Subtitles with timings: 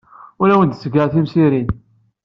[0.41, 1.69] Ur awen-d-ttgeɣ timsirin.